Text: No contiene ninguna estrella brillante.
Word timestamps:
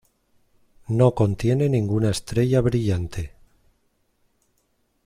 No 0.87 1.13
contiene 1.13 1.69
ninguna 1.69 2.09
estrella 2.09 2.59
brillante. 2.61 3.33